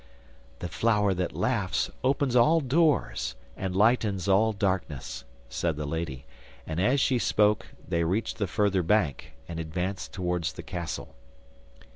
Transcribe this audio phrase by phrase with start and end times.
[0.57, 6.25] 'The flower that laughs opens all doors and lightens all darkness,' said the lady;
[6.65, 11.13] and as she spoke, they reached the further bank, and advanced towards the castle.